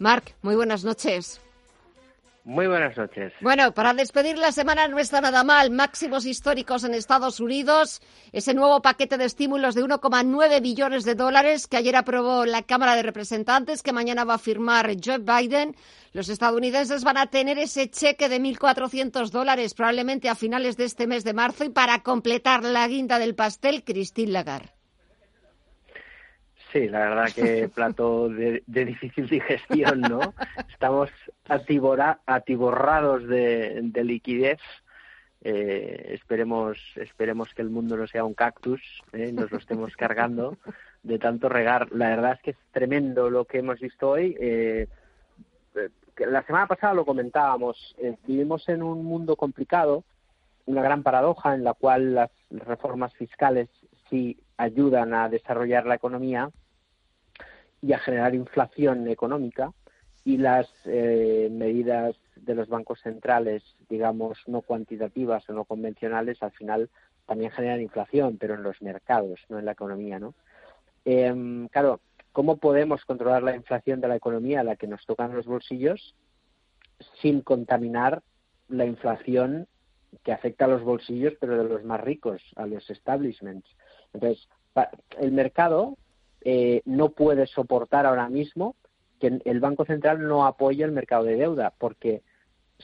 [0.00, 1.42] Marc, muy buenas noches.
[2.44, 3.34] Muy buenas noches.
[3.42, 5.70] Bueno, para despedir la semana no está nada mal.
[5.70, 8.00] Máximos históricos en Estados Unidos.
[8.32, 12.96] Ese nuevo paquete de estímulos de 1,9 billones de dólares que ayer aprobó la Cámara
[12.96, 15.76] de Representantes, que mañana va a firmar Joe Biden.
[16.14, 21.06] Los estadounidenses van a tener ese cheque de 1.400 dólares probablemente a finales de este
[21.06, 24.79] mes de marzo y para completar la guinda del pastel, Christine Lagarde.
[26.72, 30.34] Sí, la verdad que plato de, difícil digestión, ¿no?
[30.68, 31.10] Estamos
[31.46, 34.60] atiborrados de, liquidez.
[35.42, 38.80] Eh, esperemos, esperemos que el mundo no sea un cactus,
[39.12, 39.32] ¿eh?
[39.32, 40.58] nos lo estemos cargando
[41.02, 41.90] de tanto regar.
[41.92, 44.36] La verdad es que es tremendo lo que hemos visto hoy.
[44.38, 44.86] Eh,
[46.18, 47.96] la semana pasada lo comentábamos.
[48.26, 50.04] vivimos en un mundo complicado,
[50.66, 53.68] una gran paradoja en la cual las reformas fiscales
[54.10, 56.50] sí ayudan a desarrollar la economía
[57.82, 59.72] y a generar inflación económica
[60.24, 66.52] y las eh, medidas de los bancos centrales, digamos, no cuantitativas o no convencionales, al
[66.52, 66.90] final
[67.26, 70.34] también generan inflación, pero en los mercados, no en la economía, ¿no?
[71.04, 72.00] Em, claro,
[72.32, 76.14] ¿cómo podemos controlar la inflación de la economía a la que nos tocan los bolsillos
[77.22, 78.22] sin contaminar
[78.68, 79.66] la inflación
[80.22, 83.68] que afecta a los bolsillos, pero de los más ricos, a los establishments?
[84.12, 84.48] Entonces,
[85.18, 85.96] el mercado
[86.42, 88.76] eh, no puede soportar ahora mismo
[89.18, 92.22] que el Banco Central no apoye el mercado de deuda, porque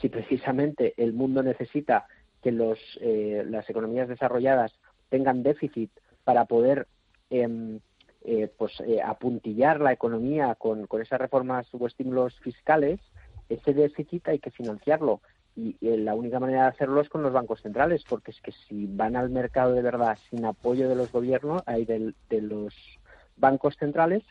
[0.00, 2.06] si precisamente el mundo necesita
[2.40, 4.72] que los, eh, las economías desarrolladas
[5.08, 5.90] tengan déficit
[6.22, 6.86] para poder
[7.30, 7.80] em,
[8.22, 13.00] eh, pues, apuntillar la economía con, con esas reformas o estímulos fiscales,
[13.48, 15.20] ese déficit hay que financiarlo.
[15.56, 18.86] Y, la única manera de hacerlo es con los bancos centrales, porque es que si
[18.86, 22.72] van al mercado de verdad sin apoyo de los gobiernos, hay de los
[23.40, 24.22] bancos centrales,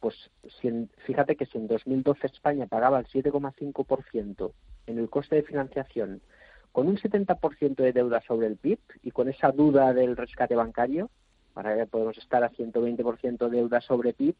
[0.00, 0.30] pues
[1.06, 4.52] fíjate que si en 2012 España pagaba el 7,5%
[4.86, 6.20] en el coste de financiación,
[6.72, 11.10] con un 70% de deuda sobre el PIB y con esa duda del rescate bancario,
[11.54, 14.34] para que podemos estar a 120% de deuda sobre PIB,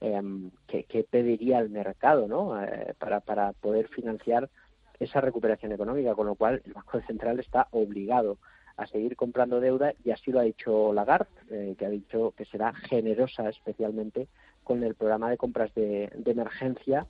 [0.00, 0.20] eh,
[0.66, 2.60] ¿qué, pediría el mercado ¿no?
[2.62, 4.50] Eh, para, para poder financiar
[4.98, 6.14] esa recuperación económica?
[6.14, 8.38] Con lo cual, el Banco Central está obligado
[8.76, 12.44] a seguir comprando deuda y así lo ha dicho Lagarde, eh, que ha dicho que
[12.44, 14.28] será generosa especialmente
[14.64, 17.06] con el programa de compras de, de emergencia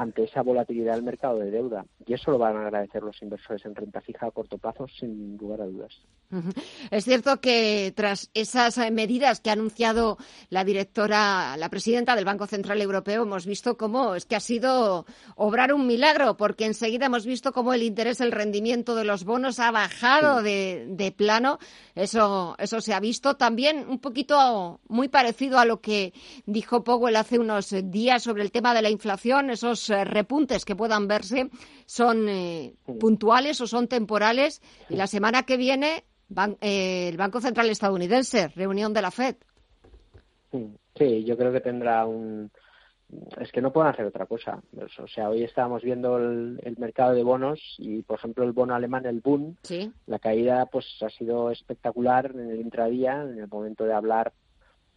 [0.00, 1.84] ante esa volatilidad del mercado de deuda.
[2.06, 5.36] Y eso lo van a agradecer los inversores en renta fija a corto plazo, sin
[5.36, 5.94] lugar a dudas.
[6.90, 10.16] Es cierto que tras esas medidas que ha anunciado
[10.48, 15.04] la directora, la presidenta del Banco Central Europeo, hemos visto cómo es que ha sido
[15.36, 19.58] obrar un milagro, porque enseguida hemos visto cómo el interés, el rendimiento de los bonos
[19.58, 21.58] ha bajado de, plano.
[21.94, 26.14] Eso, eso se ha visto también un poquito muy parecido a lo que
[26.46, 30.76] dijo Powell hace unos días sobre el tema de la inflación, esos eh, repuntes que
[30.76, 31.50] puedan verse
[31.86, 36.04] son eh, puntuales o son temporales y la semana que viene
[36.60, 39.36] eh, el Banco Central estadounidense, reunión de la Fed.
[40.96, 42.50] Sí, yo creo que tendrá un...
[43.40, 44.62] Es que no pueden hacer otra cosa.
[45.02, 49.04] O sea, hoy estábamos viendo el, mercado de bonos y, por ejemplo, el bono alemán,
[49.04, 49.56] el Bund,
[50.06, 54.32] la caída pues ha sido espectacular en el intradía, en el momento de hablar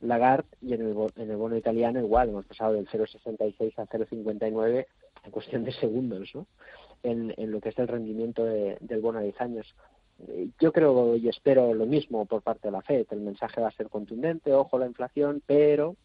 [0.03, 4.85] Lagarde y en el, en el bono italiano igual, hemos pasado del 0,66 a 0,59
[5.23, 6.45] en cuestión de segundos, ¿no?
[7.03, 9.75] En, lo que es el rendimiento del bono a 10 años.
[10.27, 13.07] Eh, yo creo y espero lo mismo por parte de la FED.
[13.11, 15.95] El mensaje va a ser contundente, ojo la inflación, pero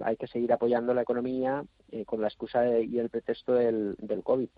[0.00, 4.48] hay que seguir apoyando la economía eh, con la excusa y el pretexto del COVID.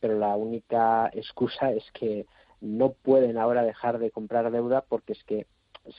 [0.00, 2.26] Pero la única excusa es que
[2.60, 5.46] no pueden ahora dejar de comprar deuda porque es que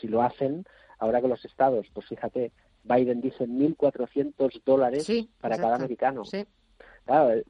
[0.01, 0.65] si lo hacen,
[0.99, 2.51] ahora que los estados, pues fíjate,
[2.83, 6.23] Biden dice 1.400 dólares para cada americano.
[7.05, 7.41] Claro,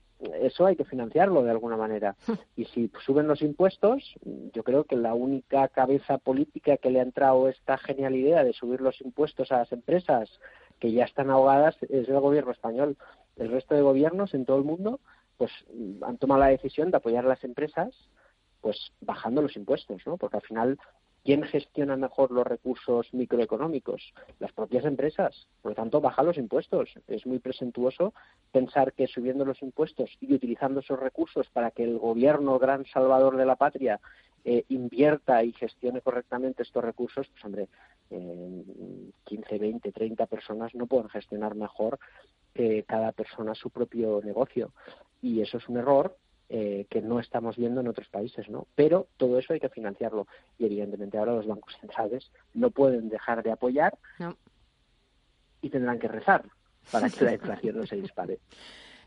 [0.42, 2.16] eso hay que financiarlo de alguna manera.
[2.56, 4.16] Y si suben los impuestos,
[4.54, 8.54] yo creo que la única cabeza política que le ha entrado esta genial idea de
[8.54, 10.30] subir los impuestos a las empresas
[10.80, 12.98] que ya están ahogadas es el gobierno español.
[13.36, 15.00] El resto de gobiernos en todo el mundo
[15.38, 15.52] pues
[16.02, 17.94] han tomado la decisión de apoyar a las empresas
[18.62, 20.18] pues bajando los impuestos, ¿no?
[20.18, 20.80] Porque al final
[21.26, 24.14] ¿Quién gestiona mejor los recursos microeconómicos?
[24.38, 25.48] Las propias empresas.
[25.64, 26.94] Por lo tanto, baja los impuestos.
[27.08, 28.14] Es muy presentuoso
[28.52, 33.38] pensar que subiendo los impuestos y utilizando esos recursos para que el gobierno, gran salvador
[33.38, 34.00] de la patria,
[34.44, 37.70] eh, invierta y gestione correctamente estos recursos, pues hombre,
[38.12, 38.64] eh,
[39.24, 41.98] 15, 20, 30 personas no pueden gestionar mejor
[42.54, 44.74] que cada persona su propio negocio.
[45.24, 46.16] Y eso es un error
[46.48, 48.68] eh, que no estamos viendo en otros países, ¿no?
[48.76, 50.28] Pero todo eso hay que financiarlo
[50.60, 53.98] y evidentemente ahora los bancos centrales no pueden dejar de apoyar
[55.62, 56.46] y tendrán que rezar
[56.92, 58.40] para que la inflación no se dispare.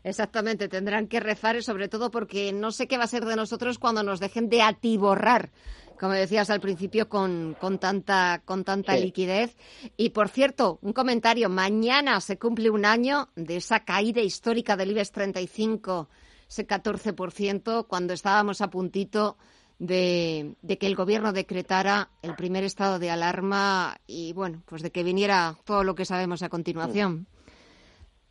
[0.03, 3.37] Exactamente, tendrán que rezar y sobre todo porque no sé qué va a ser de
[3.37, 5.51] nosotros cuando nos dejen de atiborrar,
[5.97, 9.57] como decías al principio, con, con tanta, con tanta liquidez.
[9.95, 14.91] Y por cierto, un comentario, mañana se cumple un año de esa caída histórica del
[14.91, 16.09] IBEX 35
[16.49, 19.37] ese 14% cuando estábamos a puntito
[19.77, 25.03] de, que el gobierno decretara el primer estado de alarma y, bueno, pues de que
[25.03, 27.27] viniera todo lo que sabemos a continuación.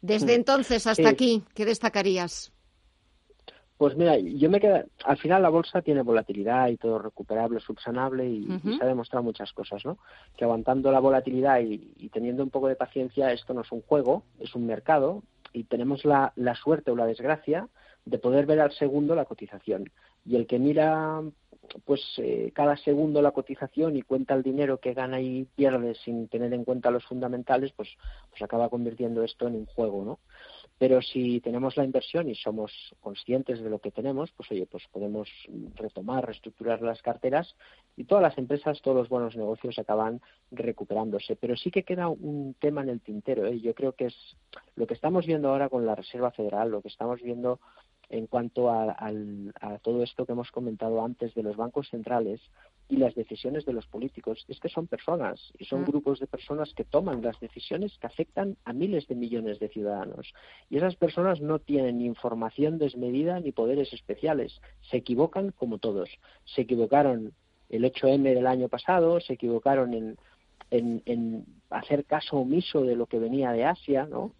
[0.02, 2.52] Desde entonces hasta aquí, ¿qué destacarías?
[3.78, 4.82] Pues mira, yo me quedo.
[5.04, 9.52] Al final la bolsa tiene volatilidad y todo recuperable, subsanable y, se ha demostrado muchas
[9.52, 9.98] cosas, ¿no?
[10.36, 14.24] Que aguantando la volatilidad y, teniendo un poco de paciencia, esto no es un juego,
[14.40, 15.22] es un mercado
[15.52, 17.68] y tenemos la, la suerte o la desgracia
[18.08, 19.90] de poder ver al segundo la cotización.
[20.24, 21.22] Y el que mira
[21.84, 26.28] pues eh, cada segundo la cotización y cuenta el dinero que gana y pierde sin
[26.28, 27.88] tener en cuenta los fundamentales, pues,
[28.30, 30.18] pues acaba convirtiendo esto en un juego, ¿no?
[30.78, 34.84] Pero si tenemos la inversión y somos conscientes de lo que tenemos, pues oye, pues
[34.92, 35.28] podemos
[35.74, 37.56] retomar, reestructurar las carteras
[37.96, 40.20] y todas las empresas, todos los buenos negocios acaban
[40.52, 41.34] recuperándose.
[41.34, 43.46] Pero sí que queda un tema en el tintero.
[43.46, 43.60] ¿eh?
[43.60, 44.16] Yo creo que es
[44.76, 47.58] lo que estamos viendo ahora con la Reserva Federal, lo que estamos viendo
[48.10, 48.96] en cuanto a,
[49.82, 52.40] todo esto que hemos comentado antes de los bancos centrales
[52.88, 55.84] y las decisiones de los políticos, es que son personas y son mm.
[55.84, 60.32] grupos de personas que toman las decisiones que afectan a miles de millones de ciudadanos.
[60.70, 64.58] Y esas personas no tienen ni información desmedida ni poderes especiales.
[64.90, 66.08] Se equivocan como todos.
[66.46, 67.34] Se equivocaron
[67.68, 70.16] el 8M del año pasado, se equivocaron en,
[70.70, 74.32] en, hacer caso omiso de lo que venía de Asia, ¿no?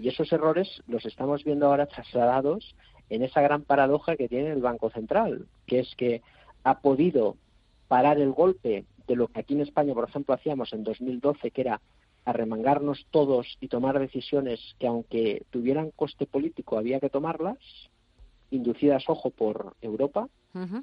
[0.00, 2.74] Y esos errores los estamos viendo ahora trasladados
[3.10, 6.22] en esa gran paradoja que tiene el Banco Central, que es que
[6.64, 7.36] ha podido
[7.88, 11.60] parar el golpe de lo que aquí en España, por ejemplo, hacíamos en 2012, que
[11.62, 11.80] era
[12.24, 17.56] arremangarnos todos y tomar decisiones que aunque tuvieran coste político había que tomarlas,
[18.50, 20.28] inducidas, ojo, por Europa,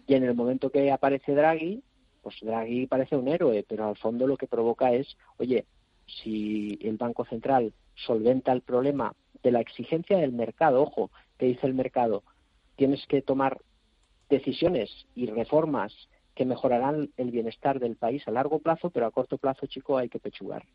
[0.07, 1.83] y en el momento que aparece Draghi,
[2.21, 5.65] pues Draghi parece un héroe, pero al fondo lo que provoca es, oye,
[6.05, 9.13] si el Banco Central solventa el problema
[9.45, 12.23] de la exigencia del mercado, ojo, que dice el mercado,
[12.75, 13.61] tienes que tomar
[14.27, 15.93] decisiones y reformas
[16.33, 20.09] que mejorarán el bienestar del país a largo plazo, pero a corto plazo, chico, hay
[20.09, 20.65] que pechugar.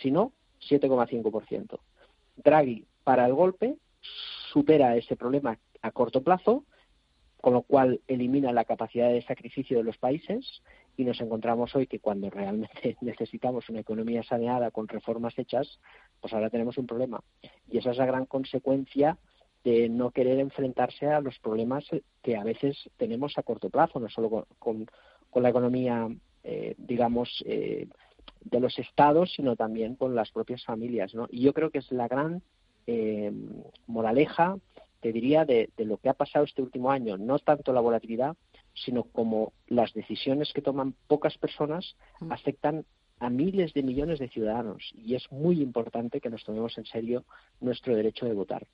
[0.00, 0.32] Si no,
[0.68, 1.80] 7,5%.
[2.36, 3.74] Draghi, para el golpe,
[4.52, 6.64] supera ese problema a corto plazo,
[7.40, 10.62] con lo cual elimina la capacidad de sacrificio de los países
[11.00, 15.80] y nos encontramos hoy que cuando realmente necesitamos una economía saneada con reformas hechas,
[16.20, 17.22] pues ahora tenemos un problema.
[17.70, 19.16] Y esa es la gran consecuencia
[19.64, 21.86] de no querer enfrentarse a los problemas
[22.22, 24.86] que a veces tenemos a corto plazo, no solo con,
[25.34, 26.06] la economía,
[26.44, 27.86] eh, digamos, eh,
[28.42, 31.14] de los estados, sino también con las propias familias.
[31.14, 31.28] ¿no?
[31.30, 32.42] Y yo creo que es la gran
[32.86, 33.32] eh,
[33.86, 34.56] moraleja,
[35.00, 38.36] te diría, de, de, lo que ha pasado este último año, no tanto la volatilidad,
[38.74, 42.32] sino como las decisiones que toman pocas personas mm.
[42.32, 42.84] afectan
[43.20, 47.24] a miles de millones de ciudadanos y es muy importante que nos tomemos en serio
[47.60, 48.66] nuestro derecho de votar.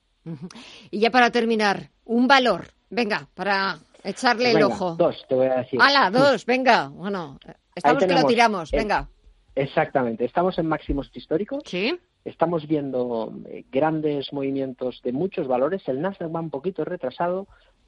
[0.91, 4.97] Y ya para terminar, un valor, venga, para echarle el ojo.
[4.97, 5.81] Dos, te voy a decir.
[5.81, 6.47] ¡Hala, dos!
[6.47, 7.39] Venga, bueno,
[7.75, 9.09] estamos que lo tiramos, venga.
[9.55, 11.63] Exactamente, estamos en máximos históricos.
[11.67, 11.99] Sí.
[12.25, 15.83] Estamos viendo eh, grandes movimientos de muchos valores.
[15.87, 17.47] El Nasdaq va un poquito retrasado,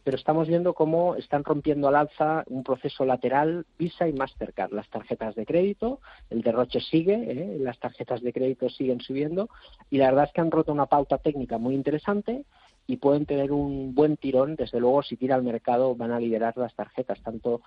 [0.08, 4.72] pero estamos viendo cómo están rompiendo al alza un proceso lateral Visa y Mastercard.
[4.72, 6.00] Las tarjetas de crédito,
[6.30, 7.58] el derroche sigue, ¿eh?
[7.60, 9.50] las tarjetas de crédito siguen subiendo
[9.90, 12.46] y la verdad es que han roto una pauta técnica muy interesante
[12.86, 14.56] y pueden tener un buen tirón.
[14.56, 17.60] Desde luego, si tira al mercado, van a liderar las tarjetas, tanto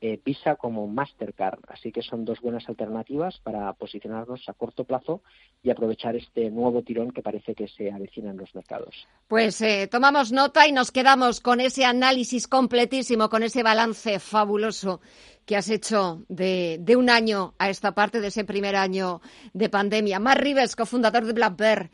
[0.00, 1.60] eh, Visa como Mastercard.
[1.68, 5.22] Así que son dos buenas alternativas para posicionarnos a corto plazo
[5.62, 9.08] y aprovechar este nuevo tirón que parece que se avecina en los mercados.
[9.26, 15.00] Pues eh, tomamos nota y nos quedamos con ese análisis completísimo, con ese balance fabuloso
[15.48, 19.22] que has hecho de, un año a esta parte de ese primer año
[19.54, 20.20] de pandemia.
[20.20, 21.90] Mar Rives, cofundador de Black Bear.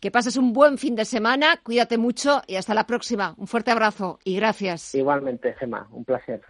[0.00, 3.34] Que pases un buen fin de semana, cuídate mucho y hasta la próxima.
[3.36, 4.94] Un fuerte abrazo y gracias.
[4.94, 6.42] Igualmente, Gemma, un placer.